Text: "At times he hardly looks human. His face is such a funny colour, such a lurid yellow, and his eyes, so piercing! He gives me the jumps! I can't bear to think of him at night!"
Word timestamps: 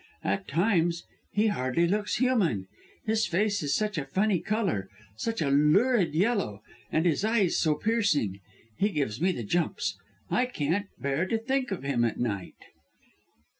"At 0.23 0.47
times 0.47 1.03
he 1.31 1.45
hardly 1.45 1.85
looks 1.87 2.15
human. 2.15 2.65
His 3.05 3.27
face 3.27 3.61
is 3.61 3.75
such 3.75 3.99
a 3.99 4.05
funny 4.07 4.39
colour, 4.39 4.89
such 5.15 5.43
a 5.43 5.49
lurid 5.51 6.15
yellow, 6.15 6.63
and 6.91 7.05
his 7.05 7.23
eyes, 7.23 7.55
so 7.59 7.75
piercing! 7.75 8.39
He 8.79 8.89
gives 8.89 9.21
me 9.21 9.31
the 9.31 9.43
jumps! 9.43 9.99
I 10.31 10.47
can't 10.47 10.87
bear 10.99 11.27
to 11.27 11.37
think 11.37 11.69
of 11.69 11.83
him 11.83 12.03
at 12.03 12.17
night!" 12.19 12.55